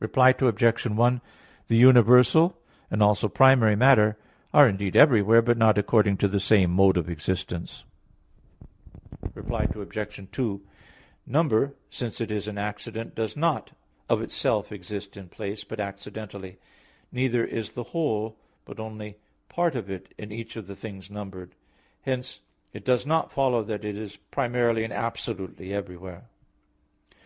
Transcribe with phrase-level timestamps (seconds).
[0.00, 0.84] Reply Obj.
[0.86, 1.20] 1:
[1.68, 2.58] The universal,
[2.90, 4.18] and also primary matter
[4.52, 7.84] are indeed everywhere; but not according to the same mode of existence.
[9.32, 10.28] Reply Obj.
[10.30, 10.60] 2:
[11.24, 13.72] Number, since it is an accident, does not,
[14.10, 16.58] of itself, exist in place, but accidentally;
[17.10, 18.36] neither is the whole
[18.66, 19.16] but only
[19.48, 21.54] part of it in each of the things numbered;
[22.02, 22.42] hence
[22.74, 26.28] it does not follow that it is primarily and absolutely everywhere.